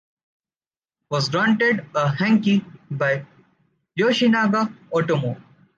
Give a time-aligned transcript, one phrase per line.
[1.11, 3.23] was granted a henki by
[3.95, 5.39] Yoshinaga Otomoe.